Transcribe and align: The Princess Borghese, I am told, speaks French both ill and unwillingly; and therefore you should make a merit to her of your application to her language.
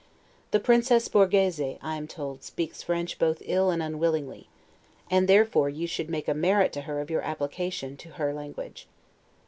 The 0.49 0.59
Princess 0.59 1.07
Borghese, 1.07 1.77
I 1.79 1.95
am 1.95 2.07
told, 2.07 2.41
speaks 2.43 2.81
French 2.81 3.19
both 3.19 3.39
ill 3.45 3.69
and 3.69 3.83
unwillingly; 3.83 4.49
and 5.11 5.27
therefore 5.27 5.69
you 5.69 5.85
should 5.85 6.09
make 6.09 6.27
a 6.27 6.33
merit 6.33 6.73
to 6.73 6.81
her 6.89 7.01
of 7.01 7.11
your 7.11 7.21
application 7.21 7.95
to 7.97 8.09
her 8.13 8.33
language. 8.33 8.87